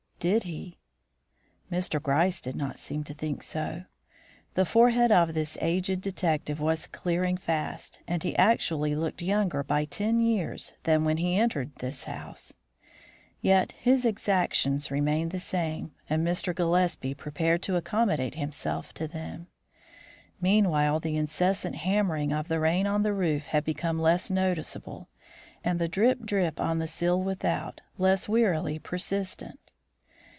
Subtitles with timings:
[0.29, 0.77] Did he?
[1.71, 1.99] Mr.
[1.99, 3.85] Gryce did not seem to think so.
[4.53, 9.85] The forehead of this aged detective was clearing fast, and he actually looked younger by
[9.85, 12.53] ten years than when he entered this house.
[13.41, 16.53] Yet his exactions remained the same, and Mr.
[16.53, 19.47] Gillespie prepared to accommodate himself to them.
[20.39, 25.09] Meanwhile the incessant hammering of the rain on the roof had become less noticeable,
[25.63, 29.57] and the drip, drip, on the sill without, less wearily persistent.